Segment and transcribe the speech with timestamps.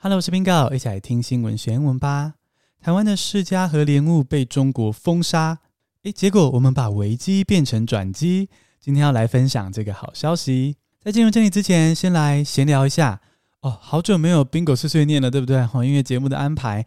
[0.00, 2.34] Hello，我是 Bingo，一起来听新闻学英文吧。
[2.80, 5.58] 台湾的世家和莲雾被中国封杀，
[6.04, 8.48] 诶，结果我们把危机变成转机。
[8.78, 10.76] 今天要来分享这个好消息。
[11.00, 13.20] 在进入这里之前，先来闲聊一下。
[13.62, 15.68] 哦，好久没有 Bingo 碎碎念了，对不对？
[15.72, 16.86] 哦，因为节目的安排。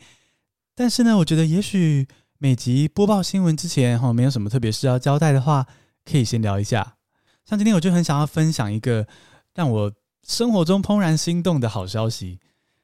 [0.74, 2.08] 但是呢，我觉得也许
[2.38, 5.68] 每集播报新闻之前，哈，没有什么特别事要交代的话，
[6.06, 6.96] 可以先聊一下。
[7.44, 9.06] 像今天，我就很想要分享一个
[9.54, 9.92] 让我
[10.26, 12.40] 生活中怦然心动的好消息。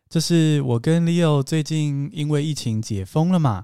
[0.10, 3.64] 就是我跟 Leo 最近因为疫情解封了嘛，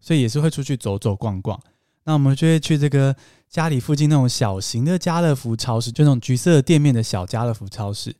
[0.00, 1.60] 所以也是会出去走走逛逛。
[2.04, 3.14] 那我们就会去这个
[3.48, 8.14] 家里附近那种小型的家乐福超市，就那种橘色店面的小家乐福超市。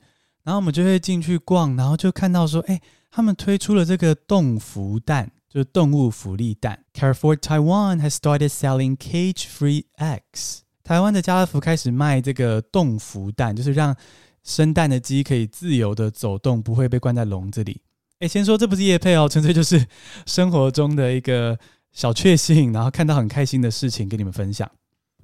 [0.44, 2.80] 然后我们就会进去逛，然后就看到说，哎，
[3.10, 6.84] 他们推出了这个动福蛋，就是动物福利蛋。
[6.94, 10.58] Carrefour Taiwan has started selling cage-free eggs。
[10.84, 13.96] 台湾的家乐福开始卖这个动福蛋，就是让
[14.44, 17.80] 生蛋的鸡可以自由的走动，不会被关在笼子里。
[18.18, 19.86] 诶，先说这不是叶配哦， 纯粹就是
[20.26, 21.58] 生活中的一个
[21.92, 24.70] 小确幸，然后看到很开心的事情跟你们分享。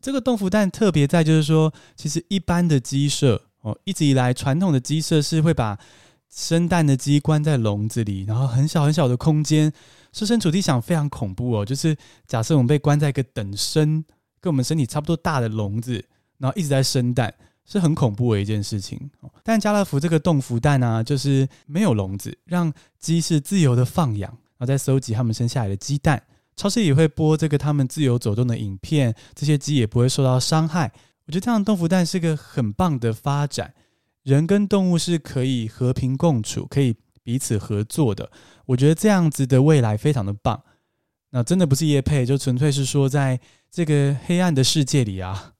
[0.01, 5.79] 这个动福蛋特别在就是说，其实一般的鸡舍哦，一直以来传统的鸡舍是会把
[6.31, 9.73] 生蛋的鸡关在笼子里，然后很小很小的空间，
[10.13, 11.65] 设身处地想非常恐怖哦。
[11.65, 14.05] 就是假设我们被关在一个等身
[14.41, 16.05] 跟我们身体差不多大的笼子，
[16.39, 17.35] 然后一直在生蛋。
[17.71, 19.11] 是很恐怖的一件事情，
[19.45, 26.23] 但家乐福这个冻福蛋呢、就是没有笼子，让鸡是自由的放养，然后再收集他们生下来的鸡蛋。
[26.57, 30.91] 超市也会播这个他们自由走动的影片，这些鸡也不会受到伤害。
[31.27, 33.75] 我觉得这样的动福蛋是个很棒的发展，
[34.23, 38.31] 人跟动物是可以和平共处，可以彼此合作的。
[38.65, 40.63] 我觉得这样子的未来非常的棒。
[41.31, 43.39] 那真的不是叶配，就纯粹是说，在
[43.71, 45.53] 这个黑暗的世界里啊。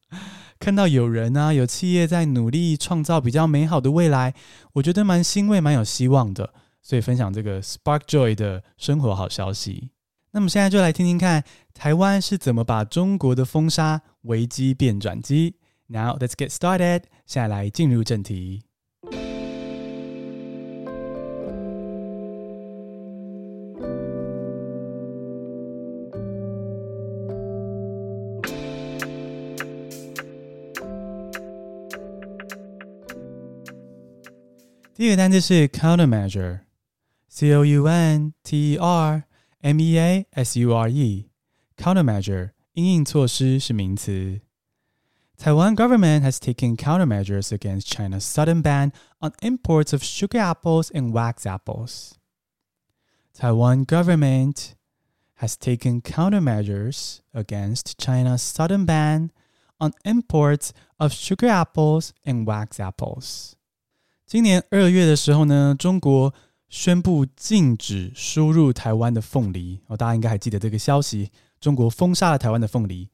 [0.59, 4.35] 看到有人啊，有企业在努力创造比较美好的未来，
[4.75, 9.91] 我觉得蛮欣慰、蛮有希望的，所以分享这个 Spark Joy 的生活好消息。
[10.33, 11.43] 那么现在就来听听看，
[11.73, 15.57] 台湾是怎么把中国的封杀危机变转机。
[15.87, 18.68] Now let's get started，现在来进入正题。
[34.98, 39.24] 第一个单词是 countermeasure，c o u n t e r
[39.62, 44.42] m e a s u r e，countermeasure 因应措施是名词。
[45.38, 51.46] Taiwan government has taken countermeasures against China's sudden ban on imports of sugar apples and wax
[51.46, 52.14] apples.
[53.34, 54.76] Taiwan government
[55.36, 59.32] has taken countermeasures against China's sudden ban
[59.80, 63.56] on imports of sugar apples and wax apples.
[64.29, 66.35] 今年二月的时候呢，中国
[66.69, 71.31] 宣布禁止输入台湾的凤梨哦，大家应该还记得这个消息。
[71.59, 73.09] 中国封杀了台湾的凤梨，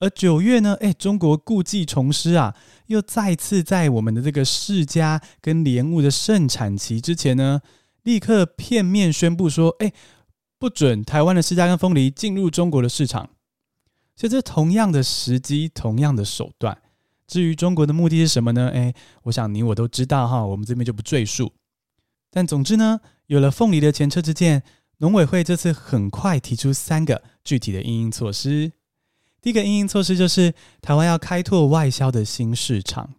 [0.00, 2.54] 而九月呢，诶，中国故技重施啊，
[2.88, 7.62] 又再次在我们的这个释迦跟莲雾的盛产期之前呢，
[8.02, 9.94] 立刻片面宣布说，诶，
[10.58, 13.30] 不准台湾的释迦跟凤梨进入中国的市场。
[14.14, 16.82] 所以这同样的时机，同样的手段。
[17.30, 18.70] 至于中国的目的是什么呢？
[18.70, 18.92] 诶，
[19.22, 21.52] 我想你我都知道哈，我们这边就不赘述。
[22.28, 24.64] 但总之呢，有了凤梨的前车之鉴，
[24.98, 28.72] 农委会这次很快提出三个具体的应应措施。
[29.40, 30.52] 第一个应应措施就是
[30.82, 33.14] 台湾要开拓外销的新市场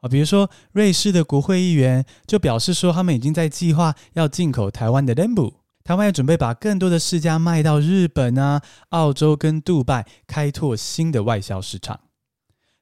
[0.00, 12.00] 啊，比如说瑞士的国会议员就表示说，他们已经在计划要进口台湾的莲雾，台湾也准备把更多的释迦卖到日本啊、澳洲跟杜拜，开拓新的外销市场。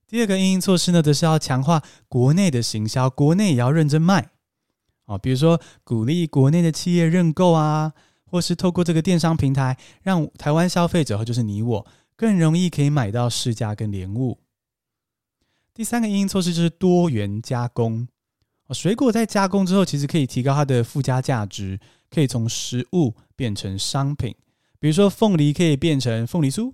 [0.06, 4.30] 第二个因应措施呢，则是要强化国内的行销，国内也要认真卖
[5.06, 7.92] 哦，比如说鼓励国内的企业认购啊，
[8.24, 14.38] 或是透过这个电商平台，让台湾消费者，就是你我，更容易可以买到市价跟莲雾。
[15.72, 18.06] 第三个因应措施就是多元加工，
[18.70, 21.80] 水果在加工之后，其实可以提高它的附加价值，
[22.10, 24.34] 可以从食物变成商品，
[24.78, 26.72] 比如说凤梨可以变成凤梨酥，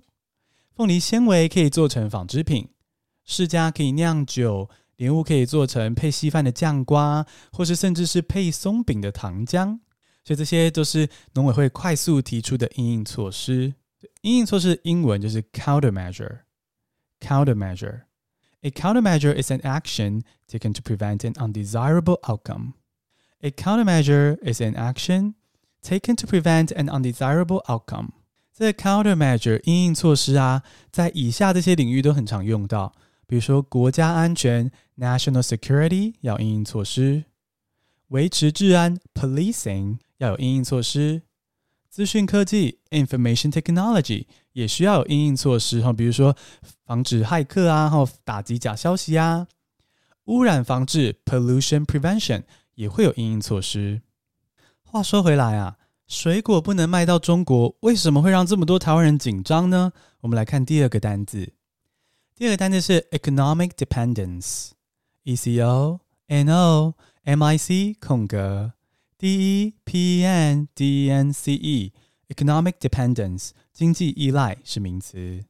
[0.75, 2.69] 凤梨纤维可以做成纺织品。
[3.25, 9.79] 释迦可以酿酒，莲雾可以做成配稀饭的酱瓜，或是甚至是配松饼的糖浆。
[10.23, 13.73] 所以这些都是农委会快速提出的应应措施。
[14.21, 16.39] 应应措施英文就是 countermeasure。
[17.19, 18.01] countermeasure。
[18.61, 22.73] A countermeasure is an action taken to prevent an undesirable outcome.
[23.41, 25.33] A countermeasure is an action
[25.81, 28.09] taken to prevent an undesirable outcome.
[28.53, 32.93] 这 countermeasure 应应措施啊，在以下这些领域都很常用到。
[33.31, 37.23] 比如说，国家安全 （national security） 要应应措施；
[38.09, 41.21] 维持治安 （policing） 要有应应措施。
[41.89, 46.35] 资讯科技 （information technology） 也需要有应应措施哈，比如说
[46.83, 49.47] 防止骇客啊，然后打击假消息啊。
[50.25, 52.43] 污染防治 （pollution prevention）
[52.75, 54.01] 也会有应应措施。
[54.81, 59.93] 话说回来啊，水果不能卖到中国，为什么会让这么多台湾人紧张呢？
[60.19, 61.53] 我们来看第二个单字，
[62.40, 66.94] 第二个单字是 economic dependence，e c o n o
[67.24, 68.74] m i c 空格。
[69.18, 75.46] D E P E N D E N C E，economic dependence，经济依赖是名词。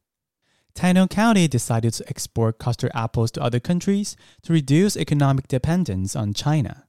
[0.73, 6.33] Tainan County decided to export custard apples to other countries to reduce economic dependence on
[6.33, 6.85] China.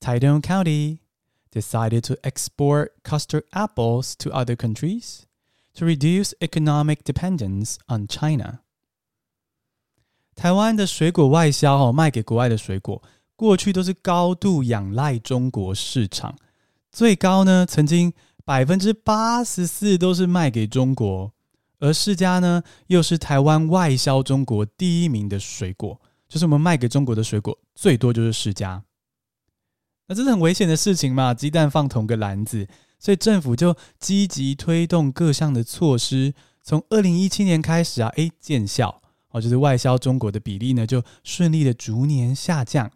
[0.00, 0.98] Tainan County
[1.50, 5.26] decided to export custard apples to other countries
[5.75, 8.59] to reduce economic dependence on China.
[10.35, 13.01] 台湾的水果外销哦，卖给国外的水果。
[13.35, 16.37] 过去都是高度仰赖中国市场，
[16.91, 18.13] 最高呢，曾经
[18.45, 21.33] 百分之八十四都是卖给中国，
[21.79, 25.99] 而释迦呢，又是台湾外销中国第一名的水果，
[26.29, 28.81] 就是我们卖给中国的水果最多就是释迦。
[30.07, 32.67] 那这是很危险的事情嘛，鸡蛋放同个篮子，
[33.03, 36.33] 所以政府就积极推动各项的措施，
[36.63, 39.01] 从二零一七年开始啊，诶，见效
[39.31, 42.89] 哦，就是外销中国的比例呢，就顺利的逐年下降。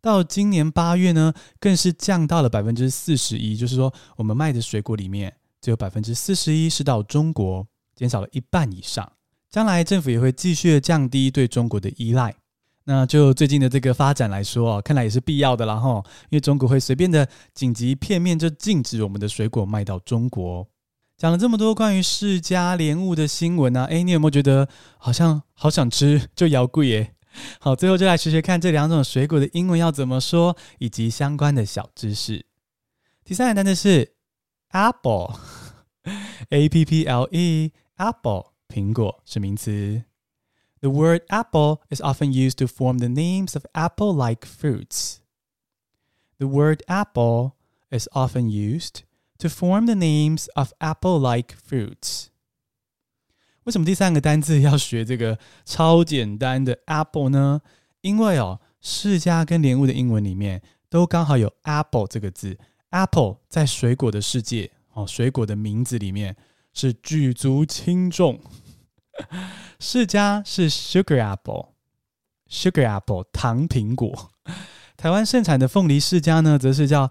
[0.00, 7.66] 到今年八月呢，更是降到了百分之四十一，就是说，我们卖的水果里面只有百分之四十一是到中国，
[7.96, 9.12] 减少了一半以上。
[9.50, 12.32] 将来政府也会继续的降低对中国的依赖。
[12.84, 20.66] 那就最近的这个发展来说，看来也是必要的啦哈，因为中国会随便的紧急片面就禁止我们的水果卖到中国。
[21.16, 24.66] 讲了这么多关于释迦莲雾的新闻啊，诶，你有没有觉得
[24.96, 27.14] 好像好想吃就摇贵耶？
[27.60, 32.46] 好，最后就来学学看这两种水果的英文要怎么说，以及相关的小知识。
[33.22, 34.14] 第三个单词是
[34.70, 40.02] apple，a p p l e，apple，苹果是名词。
[40.81, 45.17] The word apple is often used to form the names of apple-like fruits.
[46.37, 47.53] The word apple
[47.89, 49.03] is often used
[49.39, 52.27] to form the names of apple-like fruits.
[53.63, 57.61] 为什么第三个单字要学这个超简单的 apple 呢？
[58.01, 62.59] 因为哦，释迦跟莲雾的英文里面都刚好有 apple 这个字。
[62.91, 66.35] apple 在水果的世界哦，水果的名字里面
[66.73, 68.39] 是举足轻重。
[69.78, 74.30] 释迦是 sugar apple，sugar apple 糖苹果。
[74.96, 77.10] 台湾盛产的凤梨释迦呢，则是叫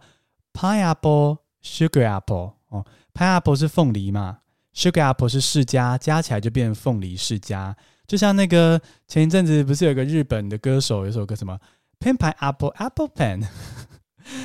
[0.54, 4.40] pineapple sugar apple 哦，pineapple 是凤梨嘛。
[4.76, 7.74] Sugar apple 是释迦，加起来就变成凤梨释迦。
[8.08, 11.60] 就像那个前一阵子不是有个日本的歌手，有首歌什么
[12.00, 13.46] Pen Pineapple Apple Pen，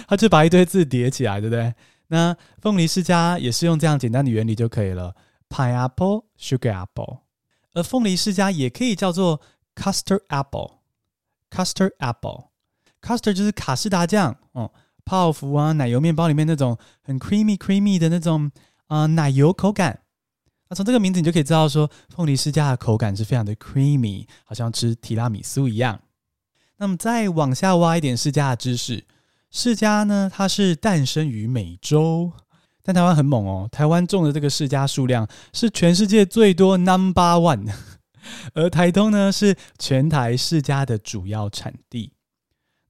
[0.08, 1.74] 他就把一堆字叠起来，对不对？
[2.08, 5.14] 那凤梨释迦也是用这样简单的原理就可以了。
[5.48, 7.18] Pineapple Sugar Apple，
[7.74, 9.40] 而凤梨释迦也可以叫做
[9.74, 14.72] Custard Apple，Custard Apple，Custard 就是卡士达酱哦，
[15.04, 18.50] 泡芙啊，奶油面包里面那种很 creamy creamy 的那种
[18.86, 20.00] 啊、奶油口感。
[20.68, 26.00] 那从这个名字你就可以知道，说凤梨释迦的口感是非常的 creamy，好像吃提拉米苏一样。
[26.78, 29.04] 那么再往下挖一点释迦的知识，
[29.50, 32.32] 释迦呢，它是诞生于美洲，
[32.86, 37.66] 但台湾很猛哦，台湾种的这个释迦数量是全世界最多 number one，
[38.52, 42.12] 而台东呢是全台释迦的主要产地。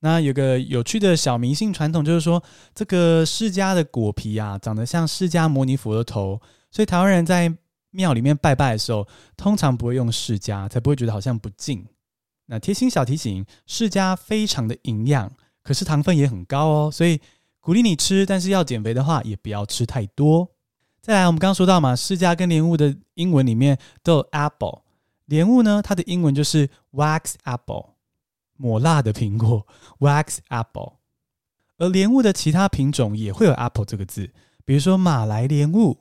[0.01, 2.43] 那有个有趣的小迷信传统，就是说
[2.75, 7.51] 这个释迦的果皮啊，长得像释迦牟尼佛的头，所以台湾人在
[7.91, 11.87] 庙里面拜拜的时候，通常不会用释迦，才不会觉得好像不敬。
[12.47, 15.33] 那贴心小提醒：释迦非常的营养，
[15.63, 17.19] 可是糖分也很高哦，所以
[17.65, 20.51] 鼓励你吃，但是要减肥的话，也不要吃太多。
[21.01, 24.83] 再来，我们刚刚说到嘛，释迦跟莲雾的英文里面都有 apple，
[25.25, 27.95] 莲雾呢，它的英文就是 wax apple，
[28.59, 29.67] 抹蜡的苹果
[30.01, 30.97] wax apple。
[31.79, 34.31] 而莲雾的其他品种也会有 apple 这个字，
[34.67, 35.97] 比如说马来莲雾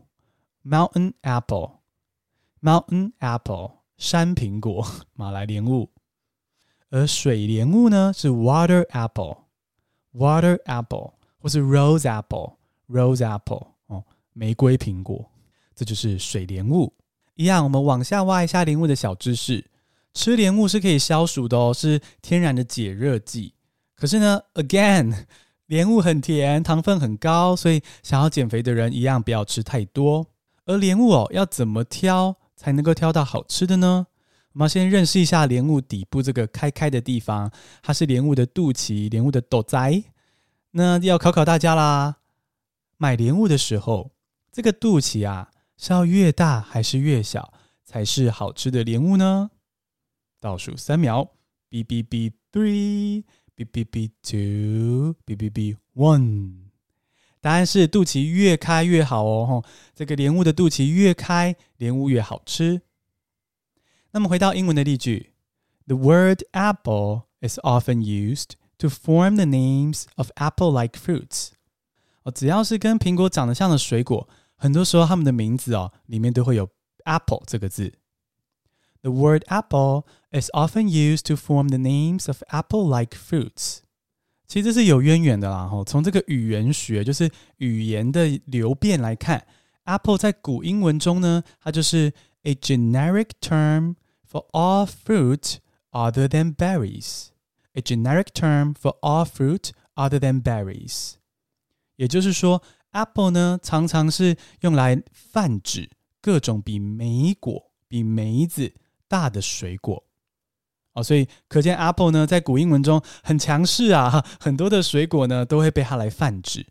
[0.66, 1.80] mountain apple。
[2.62, 5.90] Mountain apple 山苹果， 马来莲雾，
[6.90, 15.30] 而水莲雾呢是 water apple，water apple 或是 rose apple，rose apple 哦，玫瑰苹果，
[15.76, 16.94] 这就是水莲雾。
[17.36, 19.66] 一样，我们往下挖一下莲雾的小知识。
[20.14, 23.54] 吃莲雾是可以消暑的哦，是天然的解热剂。
[23.96, 25.26] 可是呢，again，
[25.68, 30.26] 莲雾很甜，糖分很高，所以想要减肥的人一样不要吃太多。
[30.66, 32.38] 而莲雾哦，要怎么挑？
[32.56, 34.08] 才能够挑到好吃的呢？
[34.54, 40.04] 我们要先认识一下莲雾底部这个开开的地方，它是莲雾的肚脐，莲雾的肚脐。
[40.76, 42.18] 那要考考大家啦，
[42.98, 44.12] 买莲雾的时候，
[44.52, 47.54] 这个肚脐啊是要越大还是越小
[47.84, 49.52] 才是好吃的莲雾呢？
[50.40, 51.30] 倒数三秒
[51.70, 56.64] ，B B B three，B B B two，B B B one。
[57.40, 59.64] 答案是肚脐越开越好哦，
[59.94, 62.82] 这个莲雾的肚脐越开，莲雾越好吃。
[64.12, 65.34] 那么回到英文的例句
[65.86, 71.51] ，The word apple is often used to form the names of apple-like fruits。
[72.23, 76.69] 哦，只要是跟苹果长得像的水果，很多时候它们的名字哦里面都会有
[77.05, 77.93] apple 这个字。
[79.03, 83.79] The word apple is often used to form the names of apple-like fruits。
[84.47, 89.47] 其实这是有渊源的啦，哈，从这个语言学，就是语言的流变来看，
[89.85, 95.57] apple 在古英文中呢，它就是 a generic term。For all fruit
[95.91, 97.29] other than berries,
[97.74, 101.14] A generic term for all fruit other than berries。
[101.96, 102.62] 也就是说
[102.92, 105.90] ，apple 呢常常是用来泛指
[106.22, 108.74] 各种比莓果、比梅子
[109.08, 110.04] 大的水果。
[110.94, 116.68] 哦，所以可见 apple 呢在古英文中很强势啊，很多的水果呢都会被它来泛指。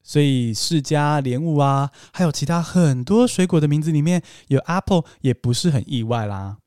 [0.00, 6.58] 所以释迦、莲雾啊，还有其他很多水果的名字里面有 apple 也不是很意外啦。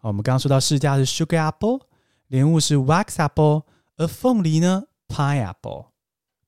[0.00, 1.80] 我们刚刚说到释迦是 sugar apple，
[2.28, 3.62] 莲雾是 wax apple，
[3.96, 5.86] 而凤梨呢 pineapple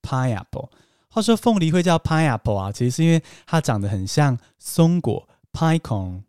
[0.03, 0.71] pineapple。
[1.11, 6.23] 话说凤梨会叫 pineapple 啊，其实是因为它长得很像松果 pine cone。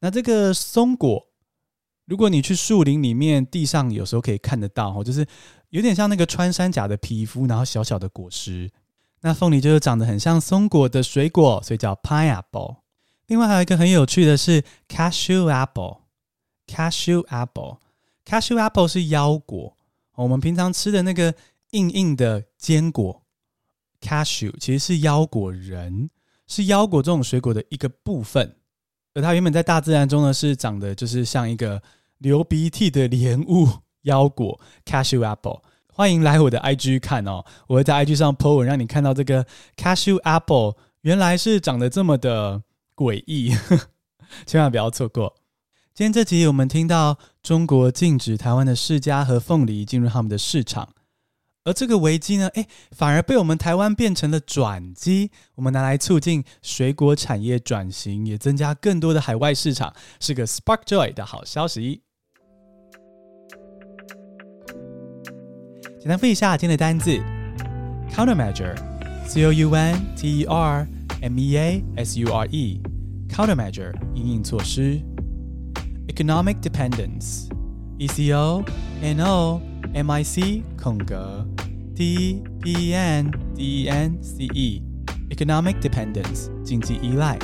[0.00, 1.26] 那这个松果，
[2.06, 5.26] 如果你去树林里面，地上有时候可以看得到哦，就是
[5.70, 8.70] 有点像那个穿山甲的皮肤，然后小小的果实。
[9.22, 12.76] 那凤梨就是长得很像松果的水果，所以叫 pineapple。
[13.26, 15.98] 另外还有一个很有趣的是 cashew apple。
[18.30, 19.76] Cashew apple 是腰果，
[20.14, 21.34] 我们平常吃的那个
[21.72, 23.24] 硬硬的坚果。
[24.00, 26.08] Cashew 其实是腰果仁，
[26.46, 28.54] 是腰果这种水果的一个部分。
[29.14, 31.82] 而它原本在大自然中呢，是长得就是像一个
[32.18, 33.68] 流鼻涕的莲雾
[34.02, 34.60] 腰果。
[34.84, 39.44] Cashew apple，欢迎来我的 IG 看哦，我会在 IG 上 po 文，让你看到这个
[39.76, 42.62] Cashew apple 原来是长得这么的
[42.94, 43.52] 诡异，
[44.46, 45.34] 千万不要错过。
[45.92, 50.88] 今天这集我们听到中国禁止台湾的释迦和凤梨进入他们的市场，
[51.64, 62.02] 而这个危机呢，诶，反而被我们台湾变成了转机，我们拿来促进水果产业转型，也增加更多的海外市场，是个 Spark Joy 的好消息。
[65.98, 67.10] 简单复一下今天的单字
[68.10, 70.88] ：countermeasure，c o u n t e r
[71.20, 75.02] m e a s u r e，countermeasure 应应措施。
[76.10, 77.48] Economic dependence,
[77.96, 78.64] E C O
[79.00, 79.60] N O
[79.94, 81.46] M I C 空格
[81.94, 84.82] D P N D E N C E
[85.30, 87.38] Economic dependence 经济依赖。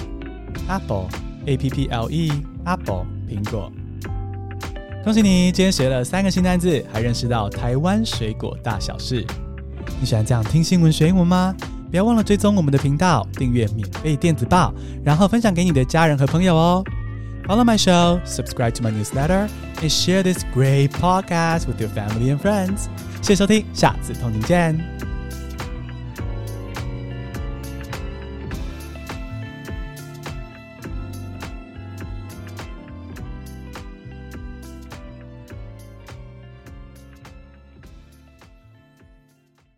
[0.69, 1.07] Apple
[1.47, 2.33] A P P L E
[2.65, 3.71] Apple 苹果。
[5.05, 9.25] 恭喜你，今天学了三个新单字，还认识到台湾水果大小事。
[10.01, 11.55] 你喜欢这样听新闻学英文吗？
[11.89, 16.85] 不要忘了追踪我们的频道，订阅免费电子报，然后分享给你的家人和朋友哦。
[17.46, 19.50] Follow my show, subscribe to my newsletter,
[19.82, 22.88] and share this great podcast with your family and friends.
[23.22, 25.15] 谢谢收听，下次同你见。